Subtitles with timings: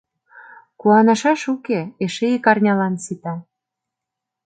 [0.79, 3.35] Куанышаш уке— эше ик арнялан сита.